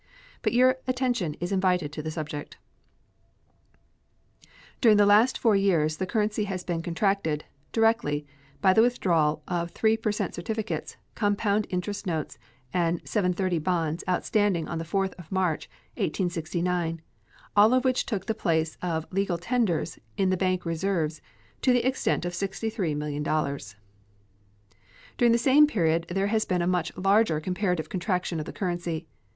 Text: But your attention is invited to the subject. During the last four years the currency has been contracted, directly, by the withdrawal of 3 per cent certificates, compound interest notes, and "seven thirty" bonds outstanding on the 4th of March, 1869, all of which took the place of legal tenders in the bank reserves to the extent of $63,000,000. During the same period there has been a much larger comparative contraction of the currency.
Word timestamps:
But 0.41 0.53
your 0.53 0.77
attention 0.87 1.35
is 1.35 1.51
invited 1.51 1.91
to 1.93 2.01
the 2.01 2.09
subject. 2.09 2.57
During 4.81 4.97
the 4.97 5.05
last 5.05 5.37
four 5.37 5.55
years 5.55 5.97
the 5.97 6.07
currency 6.07 6.45
has 6.45 6.63
been 6.63 6.81
contracted, 6.81 7.45
directly, 7.71 8.25
by 8.61 8.73
the 8.73 8.81
withdrawal 8.81 9.43
of 9.47 9.69
3 9.69 9.97
per 9.97 10.11
cent 10.11 10.33
certificates, 10.33 10.97
compound 11.13 11.67
interest 11.69 12.07
notes, 12.07 12.39
and 12.73 13.07
"seven 13.07 13.31
thirty" 13.31 13.59
bonds 13.59 14.03
outstanding 14.09 14.67
on 14.67 14.79
the 14.79 14.85
4th 14.85 15.13
of 15.19 15.31
March, 15.31 15.69
1869, 15.97 17.03
all 17.55 17.71
of 17.71 17.83
which 17.85 18.07
took 18.07 18.25
the 18.25 18.33
place 18.33 18.79
of 18.81 19.05
legal 19.13 19.37
tenders 19.37 19.99
in 20.17 20.31
the 20.31 20.35
bank 20.35 20.65
reserves 20.65 21.21
to 21.61 21.71
the 21.71 21.85
extent 21.87 22.25
of 22.25 22.33
$63,000,000. 22.33 23.75
During 25.19 25.31
the 25.31 25.37
same 25.37 25.67
period 25.67 26.07
there 26.09 26.25
has 26.25 26.43
been 26.43 26.63
a 26.63 26.65
much 26.65 26.91
larger 26.97 27.39
comparative 27.39 27.87
contraction 27.89 28.39
of 28.39 28.47
the 28.47 28.51
currency. 28.51 29.05